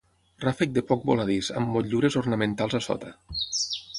Ràfec 0.45 0.71
de 0.77 0.81
poc 0.91 1.03
voladís, 1.09 1.51
amb 1.61 1.71
motllures 1.75 2.19
ornamentals 2.23 2.77
a 2.83 2.85
sota. 2.89 3.15